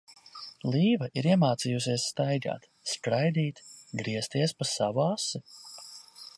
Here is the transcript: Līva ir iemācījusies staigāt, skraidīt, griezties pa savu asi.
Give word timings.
Līva 0.75 1.09
ir 1.21 1.27
iemācījusies 1.31 2.07
staigāt, 2.13 2.65
skraidīt, 2.95 3.63
griezties 4.03 4.59
pa 4.63 4.71
savu 4.73 5.09
asi. 5.09 5.47